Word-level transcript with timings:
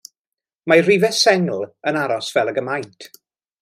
Mae 0.71 0.81
rhifau 0.87 1.17
sengl 1.19 1.63
yn 1.93 2.03
aros 2.07 2.35
fel 2.39 2.53
ag 2.55 2.63
y 2.65 2.69
maent. 2.71 3.11